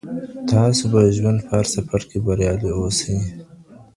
[0.51, 3.15] تاسو به د ژوند په هر سفر کي بریالي اوسئ.